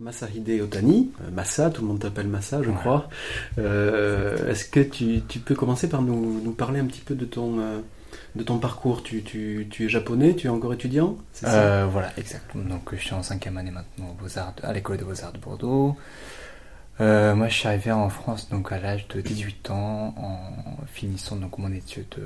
[0.00, 3.08] Masahide Otani, euh, Massa, tout le monde t'appelle Massa, je crois.
[3.58, 7.78] Euh, est-ce que tu, peux commencer par nous, parler un petit peu de ton, euh,
[8.34, 9.04] de ton parcours?
[9.04, 12.64] Tu, es japonais, tu es encore étudiant Voilà, exactement.
[12.64, 15.96] Donc je suis en cinquième année maintenant Beaux -Arts, à l'école de Beaux-Arts de Bordeaux.
[16.98, 21.56] moi je suis arrivé en France donc à l'âge de 18 ans en finissant donc
[21.58, 22.16] mon étude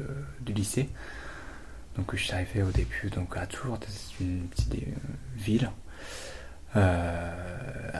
[0.40, 0.88] du lycée.
[1.96, 4.74] Donc je suis arrivé au début donc à Tours, c'est une petite
[5.36, 5.70] ville
[6.76, 7.27] euh,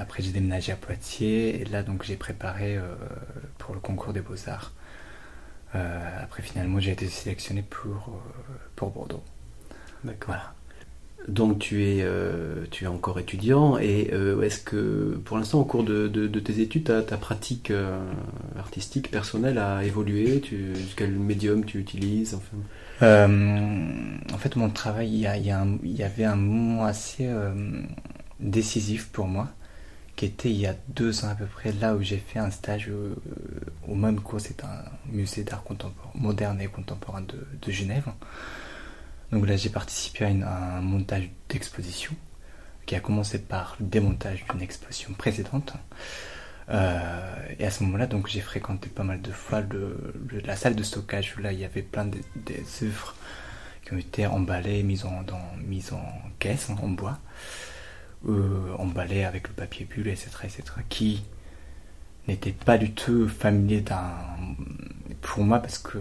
[0.09, 2.95] après, j'ai déménagé à Poitiers et là, donc, j'ai préparé euh,
[3.59, 4.73] pour le concours des Beaux-Arts.
[5.75, 8.23] Euh, après, finalement, j'ai été sélectionné pour,
[8.75, 9.23] pour Bordeaux.
[10.05, 10.55] D'accord.
[11.27, 12.07] Donc tu es,
[12.71, 16.85] tu es encore étudiant et est-ce que pour l'instant au cours de, de, tes études
[16.85, 17.71] ta, ta pratique
[18.57, 20.41] artistique personnelle a évolué?
[20.41, 23.29] Tu, Quel médium tu utilises enfin...
[24.33, 25.53] En fait mon travail, il y,
[25.83, 27.29] il y, avait un moment assez
[28.41, 29.49] décisif pour moi,
[30.19, 32.51] qui était il y a deux ans à peu près, là où j'ai fait un
[32.51, 32.91] stage
[33.87, 38.03] au, même cours, c'est un musée d'art contemporain, moderne et contemporain de, Genève.
[39.31, 42.17] Donc là, j'ai participé à, un montage d'exposition
[42.85, 45.75] qui a commencé par le démontage d'une exposition précédente.
[46.69, 50.13] Euh, et à ce moment-là, donc j'ai fréquenté pas mal de fois le,
[50.45, 54.83] la salle de stockage où là il y avait plein de, qui ont été emballées,
[54.83, 55.23] mises en,
[55.65, 56.03] mises en
[56.41, 57.21] caisse en bois
[58.27, 61.25] euh, emballé avec le papier bulle, etc., etc., qui
[62.27, 64.13] n'était pas du tout familier d'un.
[65.23, 65.99] pour moi, parce que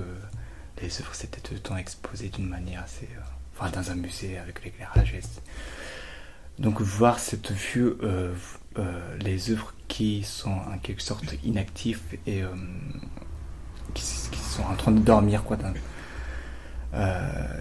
[0.81, 3.05] les œuvres s'étaient tout le temps exposées d'une manière assez.
[3.05, 3.21] Euh,
[3.57, 5.15] enfin, dans un musée avec l'éclairage.
[6.59, 8.33] Donc, voir cette vue, euh,
[8.77, 12.41] euh, les œuvres qui sont en quelque sorte inactives et
[13.93, 15.57] qui, qui, sont en train de dormir, quoi.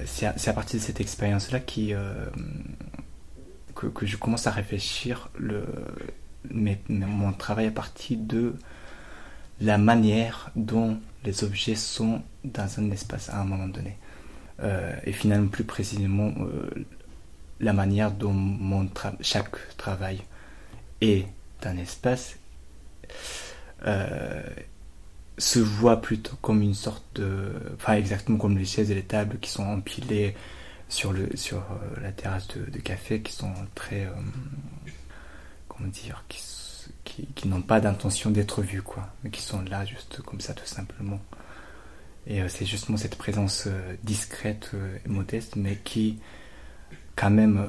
[0.06, 1.92] c'est à, à, partir de cette expérience-là qui
[3.76, 5.30] que, je commence à réfléchir
[6.50, 8.54] mon travail à partir de
[9.60, 13.96] la manière dont les objets sont dans un espace à un moment donné.
[14.60, 16.86] Euh, et finalement, plus précisément, euh,
[17.60, 18.88] la manière dont
[19.20, 20.22] chaque travail
[21.00, 21.26] est
[21.64, 22.38] un espace
[23.86, 24.42] euh,
[25.38, 27.52] se voit plutôt comme une sorte de.
[27.74, 30.34] Enfin, exactement comme les chaises et les tables qui sont empilées
[30.88, 34.06] sur, le, sur euh, la terrasse de, café qui sont très.
[34.06, 34.12] Euh,
[35.68, 40.20] comment dire qui, qui, n'ont pas d'intention d'être vus, quoi, mais qui sont là juste
[40.22, 41.20] comme ça, tout simplement.
[42.26, 43.68] Et euh, c'est justement cette présence
[44.02, 44.72] discrète
[45.04, 46.18] et modeste, mais qui,
[47.14, 47.68] quand même,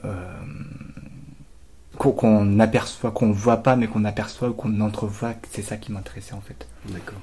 [1.98, 6.34] qu'on aperçoit, qu'on voit pas, mais qu'on aperçoit ou qu'on entrevoit, c'est ça qui m'intéressait
[6.34, 6.68] en fait.
[6.86, 7.20] D'accord.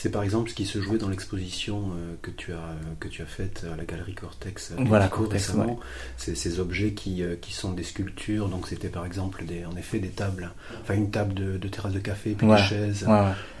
[0.00, 3.20] C'est par exemple ce qui se jouait dans l'exposition euh, que tu as que tu
[3.20, 4.70] as faite à la galerie Cortex.
[4.70, 5.80] Euh, voilà, Cortex, récemment.
[6.16, 8.48] C'est ces objets qui, euh, qui sont des sculptures.
[8.48, 11.98] Donc c'était par exemple des, en effet des tables, enfin une table de, terrasse de
[11.98, 13.08] café, puis des chaises,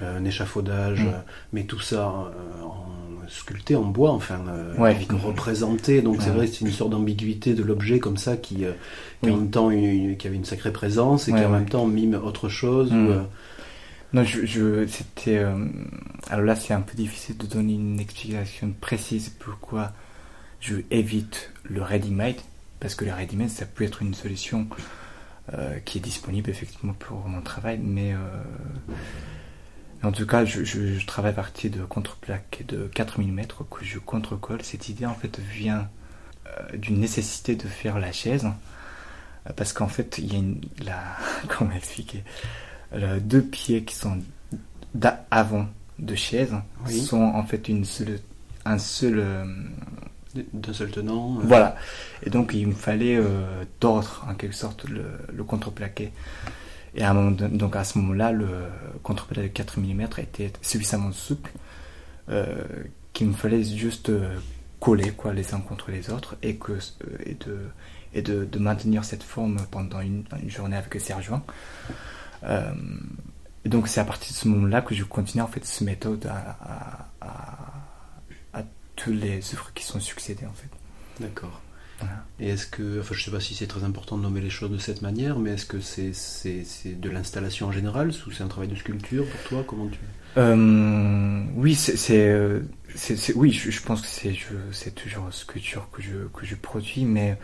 [0.00, 1.12] un échafaudage, mm.
[1.54, 2.86] mais tout ça en,
[3.26, 4.40] sculpté en bois, enfin
[4.78, 6.02] représenté.
[6.02, 8.64] Donc c'est vrai, c'est une sorte d'ambiguïté de l'objet comme ça qui,
[9.24, 12.14] qui en même temps qui avait une sacrée présence et qui en même temps mime
[12.14, 12.92] autre chose.
[12.92, 13.24] Mm.
[14.14, 15.38] Non, je, je c'était.
[15.38, 15.66] Euh,
[16.30, 19.92] alors là, c'est un peu difficile de donner une explication précise pourquoi
[20.60, 22.40] je évite le ready-made,
[22.80, 24.66] parce que le ready-made, ça peut être une solution
[25.52, 28.18] euh, qui est disponible effectivement pour mon travail, mais euh,
[30.02, 33.98] en tout cas, je, je, travaille à partir de contreplaques de 4 mm que je
[33.98, 34.62] contre-colle.
[34.62, 35.88] Cette idée, en fait, vient
[36.74, 38.48] d'une nécessité de faire la chaise,
[39.54, 40.60] parce qu'en fait, il y a une.
[40.82, 41.02] La,
[41.48, 42.24] comment expliquer?
[42.24, 44.18] euh, deux pieds qui sont
[44.94, 45.66] d'avant
[45.98, 46.54] de chaise
[46.88, 48.20] sont en fait une seule,
[48.64, 49.44] un seul euh,
[50.52, 51.38] d'un seul tenant.
[51.38, 51.42] Euh.
[51.44, 51.76] Voilà.
[52.22, 53.18] Et donc il me fallait
[53.80, 56.12] tordre en quelque sorte le, le contreplaqué.
[56.94, 58.48] Et à, un moment donc à ce moment-là, le
[59.02, 61.50] contreplaqué de 4 mm était suffisamment souple
[63.12, 64.10] qu'il me fallait juste
[64.80, 66.78] coller quoi, les uns contre les autres et, que,
[67.24, 67.58] et, de,
[68.14, 71.30] et de, de maintenir cette forme pendant une, une journée avec Serge
[72.44, 72.72] euh,
[73.64, 76.26] et donc c'est à partir de ce moment-là que je continue en fait cette méthode
[76.26, 78.64] à, à,
[78.96, 80.68] tous les œuvres qui sont succédées en fait.
[81.20, 81.62] D'accord.
[82.40, 84.70] Et est-ce que, enfin je sais pas si c'est très important de nommer les choses
[84.70, 86.64] de cette manière, mais est-ce que c'est c'est,
[87.00, 89.98] de l'installation en général ou c'est un travail de sculpture pour toi Comment tu
[90.36, 94.34] euh, Oui, c'est, c'est, oui, je, pense que c'est
[94.72, 97.36] c'est toujours sculpture que je que je produis, mais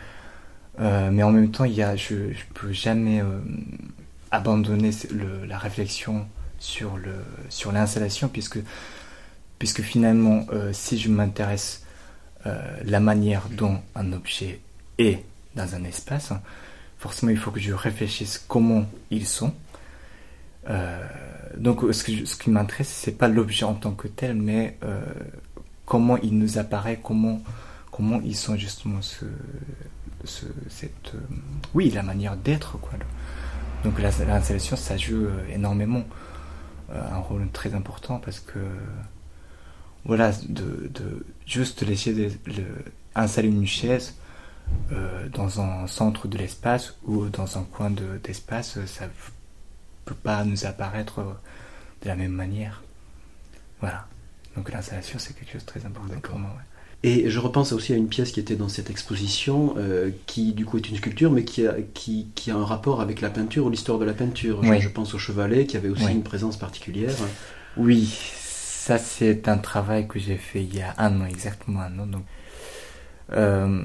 [0.79, 3.21] euh, mais en même temps il y a je je peux jamais
[4.35, 4.91] abandonner
[5.47, 6.27] la réflexion
[6.59, 7.15] sur le
[7.49, 11.83] sur l'installation puisque finalement euh, si je m'intéresse
[12.45, 14.59] euh, la manière dont un objet
[14.97, 15.23] est
[15.55, 16.31] dans un espace
[16.97, 19.53] forcément il faut que je réfléchisse comment ils sont.
[21.57, 24.77] donc ce, que ce qui m'intéresse, c'est pas l'objet en tant que tel, mais
[25.85, 27.41] comment il nous apparaît, comment,
[28.23, 29.25] ils sont justement ce,
[30.69, 31.13] cette,
[31.73, 32.77] oui, la manière d'être.
[32.79, 32.93] quoi.
[33.85, 36.03] Donc l'installation, ça joue énormément
[36.91, 38.59] un rôle très important parce que
[40.05, 42.65] voilà, de, de juste laisser de,
[43.13, 44.15] installer une chaise
[44.91, 47.91] euh, dans un centre de l'espace ou dans un coin
[48.23, 49.05] d'espace, ça
[50.05, 51.21] peut pas nous apparaître
[52.01, 52.81] de la même manière.
[53.81, 54.07] Voilà.
[54.57, 56.55] Donc l'installation, c'est quelque chose de très important pour moi.
[57.03, 60.65] Et je repense aussi à une pièce qui était dans cette exposition, euh, qui du
[60.65, 63.65] coup est une sculpture, mais qui a, qui, qui a un rapport avec la peinture
[63.65, 64.63] ou l'histoire de la peinture.
[64.63, 67.13] Je, pense au chevalet, qui avait aussi une présence particulière.
[67.77, 71.99] Oui, ça, c'est un travail que j'ai fait il y a un an, exactement un
[71.99, 72.07] an.
[72.07, 72.23] Donc,
[73.33, 73.83] euh,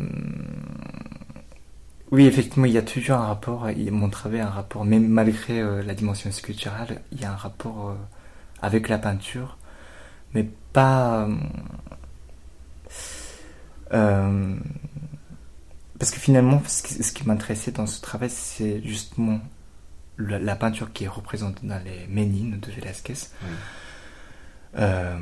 [2.11, 5.61] oui, effectivement, il y a toujours un rapport, mon travail a un rapport, même malgré
[5.61, 7.97] euh, la dimension sculpturale, il y a un rapport
[8.62, 9.59] avec la peinture,
[10.33, 11.29] mais pas.
[13.91, 14.61] Parce
[16.11, 19.41] que finalement, ce qui, m'intéressait dans ce travail, c'est justement
[20.19, 23.15] la, peinture qui est représentée dans les Ménines de Velázquez.
[24.79, 25.19] Euh,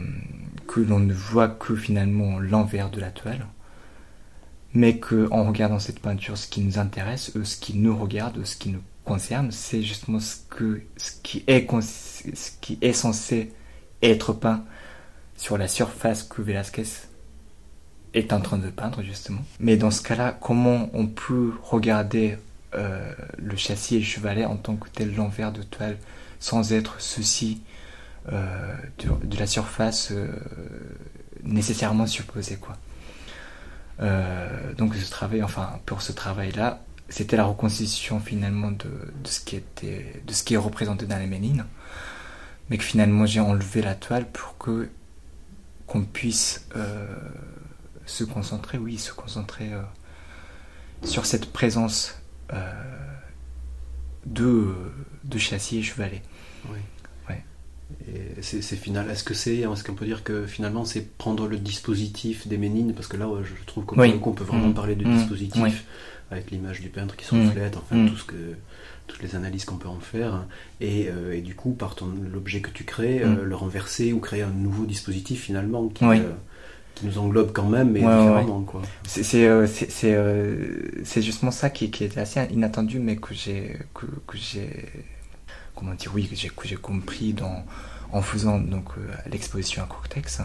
[0.67, 3.47] que l'on ne voit que finalement l'envers de la toile,
[4.75, 8.57] mais que en regardant cette peinture, ce qui nous intéresse, ce qui nous regarde, ce
[8.57, 13.55] qui nous concerne, c'est justement ce que ce qui est ce qui est censé
[14.03, 14.65] être peint
[15.39, 17.08] sur la surface que Velázquez
[18.15, 19.41] est en train de peindre justement.
[19.61, 22.39] Mais dans ce cas-là, comment on peut regarder
[22.75, 25.97] euh, le châssis et le chevalet en tant que tel l'envers de toile
[26.39, 27.63] sans être ceci
[28.31, 28.75] euh,
[29.25, 30.29] de, la surface euh,
[31.45, 32.77] nécessairement supposée quoi.
[34.77, 38.91] Donc ce travail, enfin pour ce travail-là, c'était la reconstitution finalement de,
[39.25, 41.65] ce qui était, de ce qui est représenté dans les Ménines,
[42.69, 44.89] mais que finalement j'ai enlevé la toile pour que
[45.87, 46.69] qu'on puisse
[48.09, 49.71] se concentrer, oui, se concentrer
[51.05, 52.21] sur cette présence
[54.27, 54.75] de,
[55.25, 56.23] de châssis et chevalet.
[56.71, 56.79] Oui
[58.41, 59.11] c'est final.
[59.11, 62.95] Est-ce que c'est, est-ce qu'on peut dire que finalement c'est prendre le dispositif des Ménines,
[62.95, 64.75] parce que là je trouve qu'on peut vraiment mmh.
[64.75, 65.17] parler de mmh.
[65.17, 65.85] dispositif
[66.31, 67.47] avec l'image du peintre qui se mmh.
[67.47, 68.55] reflète, enfin tout ce que
[69.07, 70.45] toutes les analyses qu'on peut en faire,
[70.83, 71.97] et, euh, et du coup par
[72.31, 76.33] l'objet que tu crées, euh, le renverser ou créer un nouveau dispositif finalement qui, euh,
[76.99, 78.83] qui nous englobe quand même, mais différemment quoi.
[79.07, 79.23] C'est
[81.05, 84.87] c'est justement ça qui, qui était assez inattendu, mais que j'ai que, que j'ai
[85.79, 87.65] comment dire, oui, que j'ai compris dans,
[88.13, 90.41] en faisant donc euh, l'exposition à Cortex.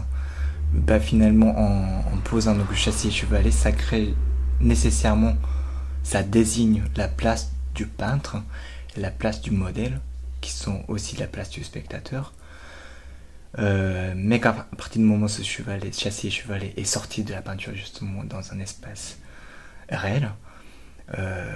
[0.72, 4.14] Bah, finalement, en, posant donc, le châssis et chevalet, ça crée
[4.60, 5.34] nécessairement,
[6.02, 8.36] ça désigne la place du peintre,
[8.96, 10.00] la place du modèle,
[10.40, 12.32] qui sont aussi la place du spectateur.
[13.58, 17.32] Euh, mais qu'à partir du moment où ce chevalet, châssis et chevalet est sorti de
[17.32, 19.18] la peinture justement dans un espace
[19.88, 20.30] réel,
[21.16, 21.54] euh,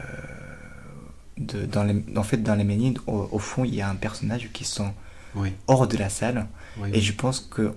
[1.39, 4.65] dans les, en fait, dans les Ménides, au, fond, il y a un personnage qui
[4.65, 4.93] sont
[5.67, 6.47] hors de la salle.
[6.93, 7.75] Et je pense que,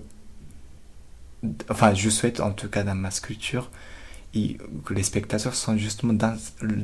[1.68, 3.70] enfin, je souhaite en tout cas dans ma sculpture,
[4.32, 6.36] que les spectateurs sont justement dans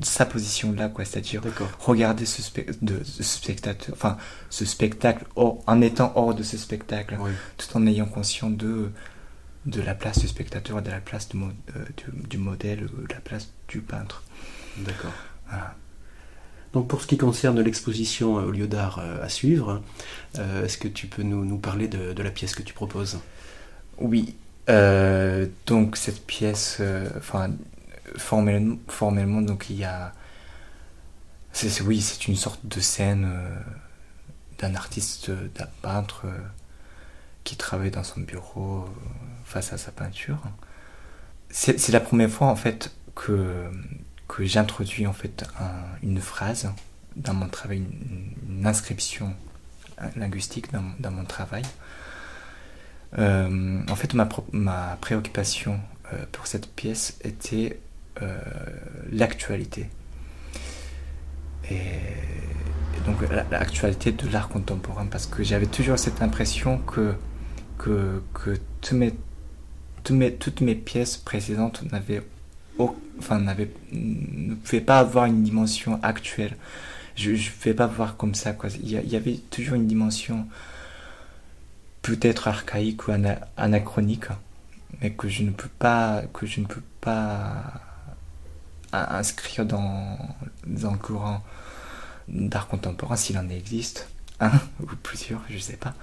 [0.03, 1.05] sa position là, quoi.
[1.05, 1.43] C'est-à-dire
[1.81, 2.43] regarder ce,
[2.83, 4.19] de, ce, spectateur, enfin,
[4.51, 7.17] ce spectacle en étant hors de ce spectacle,
[7.57, 8.91] tout en ayant conscience de
[9.67, 13.53] de la place du spectateur, de la place du, euh, du, modèle, de la place
[13.69, 14.23] du peintre.
[14.79, 15.13] D'accord.
[15.49, 15.75] Voilà.
[16.73, 19.83] Donc pour ce qui concerne l'exposition au lieu d'art euh, à suivre,
[20.39, 23.19] euh, est-ce que tu peux nous, parler de, la pièce que tu proposes?
[23.99, 24.37] Oui,
[24.69, 26.81] euh, donc cette pièce,
[27.17, 27.51] enfin
[28.17, 30.13] formellement, donc il y a,
[31.83, 33.29] oui, c'est une sorte de scène
[34.59, 36.27] d'un artiste, d'un peintre
[37.45, 38.89] qui travaille dans son bureau
[39.45, 40.41] face à sa peinture.
[41.51, 43.71] C'est la première fois en fait que
[44.29, 45.45] que j'introduis en fait
[46.03, 46.71] une phrase
[47.17, 47.83] dans mon travail,
[48.49, 49.35] une, inscription
[50.15, 51.63] linguistique dans, mon travail.
[53.17, 55.81] Euh, en fait, ma, ma préoccupation
[56.13, 57.79] euh, pour cette pièce était
[58.23, 58.39] euh,
[59.13, 59.89] l'actualité.
[61.71, 61.77] Et,
[63.07, 63.17] donc
[63.51, 67.15] l'actualité de l'art contemporain, parce que j'avais toujours cette impression que,
[67.79, 69.15] que, que mes,
[70.11, 72.23] mes, toutes mes pièces précédentes n'avaient
[73.19, 73.41] enfin,
[73.93, 76.57] ne pouvait pas avoir une dimension actuelle.
[77.17, 78.53] Je ne vais pas voir comme ça.
[78.53, 78.71] Quoi.
[78.83, 80.47] Il, y avait toujours une dimension
[82.09, 83.13] peut-être archaïque ou
[83.59, 84.25] anachronique,
[85.01, 87.65] mais que je ne peux pas, que je ne peux pas
[88.93, 90.19] inscrire dans,
[90.67, 91.43] dans le courant
[92.29, 94.09] d'art contemporain s'il en existe
[94.41, 95.95] un ou plusieurs, je sais pas.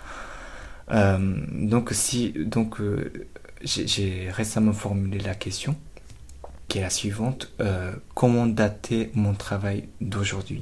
[0.92, 1.18] Euh,
[1.52, 3.12] donc si donc euh,
[3.64, 5.76] j'ai récemment formulé la question
[6.68, 10.62] qui est la suivante euh, comment dater mon travail d'aujourd'hui?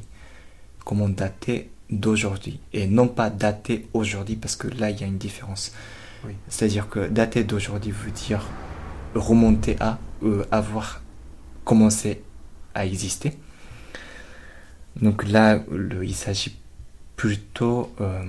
[0.85, 1.69] Comment dater
[2.00, 5.73] d'aujourd'hui et non pas dater aujourd'hui parce que là il y a une différence.
[6.47, 8.45] C'est-à-dire que dater d'aujourd'hui veut dire
[9.13, 10.00] remonter à
[10.51, 11.01] avoir
[11.65, 12.21] commencé
[12.73, 13.33] à exister.
[14.95, 15.63] Donc là,
[16.01, 16.55] il s'agit
[17.15, 18.23] plutôt, euh,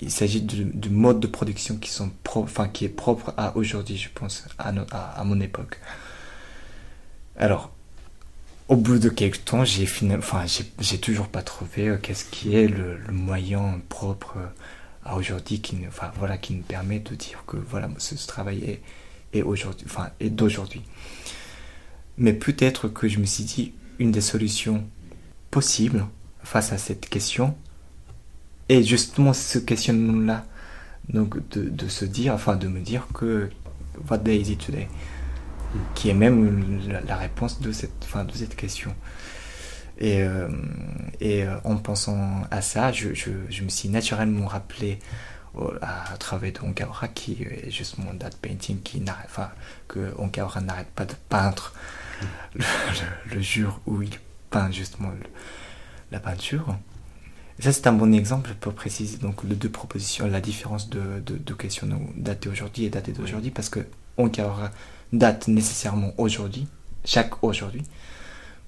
[0.00, 4.08] il s'agit de, modes de production qui sont enfin qui est propre à aujourd'hui, je
[4.14, 5.80] pense, à, à, mon époque.
[7.36, 7.72] Alors,
[8.68, 10.44] au bout de quelques temps, j'ai enfin,
[10.78, 14.36] j'ai toujours pas trouvé euh, qu'est-ce qui est le, moyen propre
[15.04, 18.82] à aujourd'hui qui, enfin voilà, qui nous permet de dire que voilà, ce, travail est,
[19.32, 20.82] est aujourd'hui, enfin, est d'aujourd'hui.
[22.18, 24.84] Mais peut-être que je me suis dit une des solutions
[25.50, 26.06] possibles
[26.42, 27.56] face à cette question,
[28.68, 30.44] et justement ce questionnement-là,
[31.08, 33.48] donc de, de, se dire, enfin de me dire que
[34.08, 34.88] What day is it today?
[35.94, 38.94] Qui est même la, réponse de cette, enfin, de cette question.
[39.98, 40.48] Et, euh,
[41.20, 44.98] et euh, en pensant à ça, je, je, je, me suis naturellement rappelé
[45.82, 49.50] à travers de Onkaora qui est justement date painting qui enfin
[49.88, 51.72] que Onkaora n'arrête pas de peindre
[52.54, 54.12] le, jour où il
[54.50, 55.10] peint justement
[56.12, 56.76] la peinture
[57.60, 61.54] ça, c'est un bon exemple pour préciser donc les deux propositions, la différence de, de,
[61.54, 63.80] questions datées aujourd'hui et datées d'aujourd'hui, parce que
[64.16, 64.70] Onkaora
[65.12, 66.66] date nécessairement aujourd'hui,
[67.04, 67.82] chaque aujourd'hui,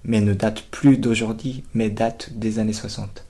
[0.05, 3.25] mais ne date plus d'aujourd'hui, mais date des années 60.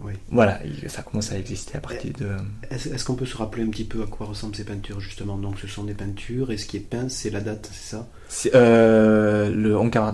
[0.00, 0.12] Oui.
[0.30, 2.36] Voilà, ça commence à exister à partir de.
[2.70, 5.36] Est-ce qu'on peut se rappeler un petit peu à quoi ressemblent ces peintures justement?
[5.36, 8.06] Donc, ce sont des peintures et ce qui est peint, c'est la date, c'est ça?
[8.54, 9.72] Euh, le,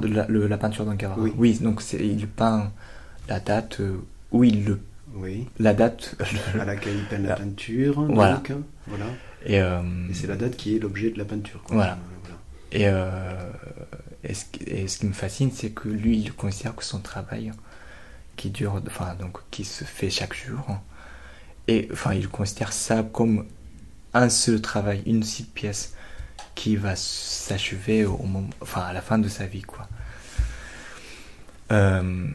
[0.09, 1.17] la, la, peinture d'Ankara.
[1.19, 1.33] Oui.
[1.37, 2.73] oui, donc il peint
[3.29, 3.99] la date euh,
[4.33, 4.81] oui, le,
[5.17, 5.47] oui.
[5.59, 6.17] la date
[6.59, 8.07] à laquelle il peint la peinture.
[8.09, 8.43] Voilà.
[8.51, 9.07] Hein, voilà.
[9.45, 11.63] Et, euh, et c'est la date qui est l'objet de la peinture.
[11.69, 11.99] Voilà.
[12.73, 13.53] Et, euh,
[14.25, 17.53] et, ce, et, ce, qui me fascine, c'est que lui, il considère que son travail,
[18.37, 20.79] qui dure, enfin donc qui se fait chaque jour,
[21.69, 23.47] et enfin il considère ça comme
[24.13, 25.95] un seul travail, une seule pièce
[26.55, 29.89] qui va s'achever au moment, enfin à la fin de sa vie, quoi.
[31.73, 32.27] Euh,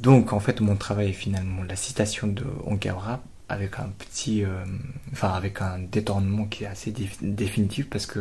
[0.00, 4.64] donc en fait mon travail est finalement la citation de Onkaura avec un petit, euh,
[5.12, 8.20] enfin avec un détournement qui est assez définitif parce que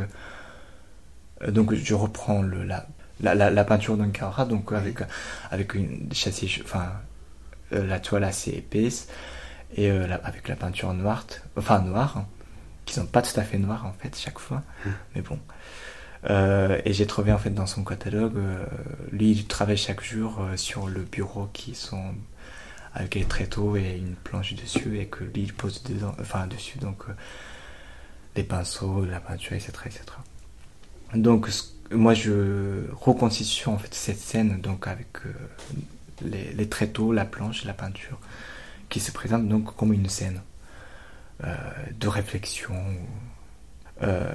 [1.41, 2.85] euh, donc je reprends le, la,
[3.21, 4.99] la, la, peinture d'Onkaura donc avec
[5.49, 6.91] avec une châssis, enfin
[7.71, 9.07] euh, la toile assez épaisse
[9.77, 12.25] et avec la peinture noire, enfin noire, hein,
[12.83, 14.89] qui sont pas tout à fait noires en fait chaque fois, mmh.
[15.15, 15.39] mais bon.
[16.83, 18.37] Et j'ai trouvé en fait dans son catalogue,
[19.13, 22.13] lui il travaille chaque jour sur le bureau qui sont
[22.93, 25.81] avec les tréteaux et une planche dessus et que lui il pose
[26.19, 27.03] enfin dessus donc
[28.35, 29.71] les pinceaux, la peinture, etc.
[29.85, 30.01] etc.
[31.13, 31.49] Donc
[31.91, 35.17] moi je reconstitue en fait cette scène donc avec
[36.23, 38.19] les, les, tréteaux, la planche, la peinture
[38.89, 40.41] qui se présente donc comme une scène
[41.41, 42.75] de réflexion.
[44.03, 44.31] Euh,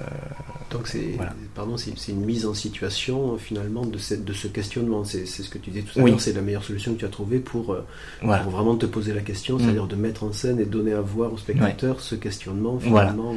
[0.69, 1.17] donc c'est
[1.55, 5.03] pardon, c'est une mise en situation finalement de, cette, de ce questionnement.
[5.03, 7.09] C'est ce que tu disais tout à l'heure, c'est la meilleure solution que tu as
[7.09, 7.85] trouvée pour, euh,
[8.19, 9.59] pour, vraiment te poser la question, mm.
[9.59, 13.33] c'est-à-dire de mettre en scène et donner à voir au spectateur ce questionnement finalement.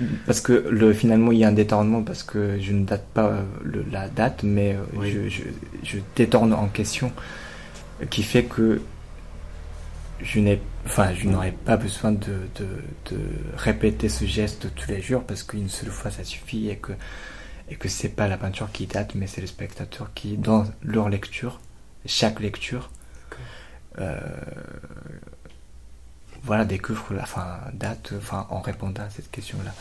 [0.00, 3.06] Euh, parce que le, finalement il y a un détournement parce que je ne date
[3.12, 3.44] pas
[3.90, 5.42] la date, mais je, je,
[5.82, 7.12] je détourne en question
[8.10, 8.80] qui fait que
[10.22, 12.66] je n'ai enfin je n'aurais pas besoin de, de,
[13.10, 13.20] de,
[13.56, 16.92] répéter ce geste tous les jours parce qu'une seule fois ça suffit et que
[17.68, 21.08] et que c'est pas la peinture qui date mais c'est le spectateur qui dans leur
[21.08, 21.60] lecture
[22.06, 22.90] chaque lecture
[23.98, 24.18] euh,
[26.42, 29.72] voilà découvre la fin date enfin en répondant à cette question là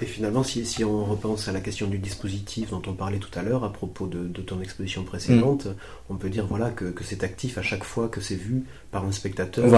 [0.00, 3.36] et finalement, si, si, on repense à la question du dispositif dont on parlait tout
[3.38, 5.74] à l'heure à propos de, de, ton exposition précédente, mm.
[6.10, 9.04] on peut dire voilà que, que c'est actif à chaque fois que c'est vu par
[9.06, 9.70] un spectateur.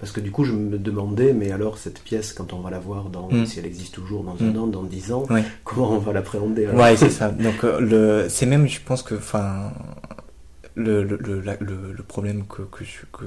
[0.00, 2.80] Parce que du coup, je me demandais, mais alors cette pièce, quand on va la
[2.80, 3.46] voir, dans, mm.
[3.46, 4.58] si elle existe toujours dans un mm.
[4.58, 5.24] an, dans dix ans,
[5.62, 7.30] comment on va l'appréhender Ouais, c'est ça.
[7.30, 9.72] Donc euh, le, c'est même, je pense que, enfin,
[10.74, 11.40] le, le, le,
[11.92, 12.82] le, problème que, que,
[13.12, 13.24] que,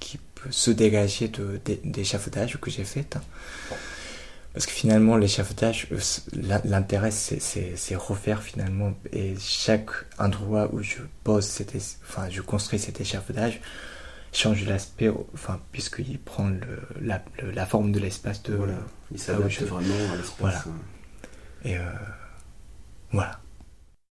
[0.00, 3.16] qui peut se dégager de, des échafaudages que j'ai fait.
[3.16, 3.76] Hein,
[4.52, 8.94] parce que finalement, l'échafaudage, euh, l'intérêt, c'est refaire finalement.
[9.12, 11.76] Et chaque endroit où je pose, cet,
[12.08, 13.60] enfin, je construis cet échafaudage,
[14.32, 18.54] change l'aspect, enfin, puisqu'il prend le, la, la, forme de l'espace de.
[18.54, 18.78] Voilà,
[19.12, 20.36] il s'adapte vraiment à l'espace.
[20.38, 20.64] Voilà.
[21.64, 21.82] Et euh,
[23.12, 23.40] voilà.